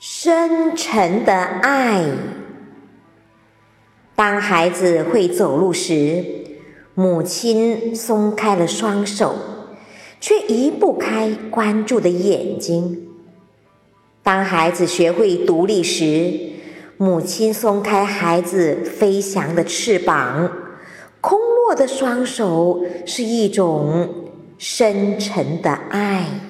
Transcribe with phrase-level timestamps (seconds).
[0.00, 2.04] 深沉的爱。
[4.14, 6.24] 当孩子会走路时
[6.94, 9.34] 母亲松开了双手
[10.20, 13.08] 却移不开关注的眼睛。
[14.22, 16.32] 当孩子学会独立时
[16.96, 20.48] 母亲松开孩子飞翔的翅膀
[21.20, 26.40] 空落的双手是一种深沉的爱。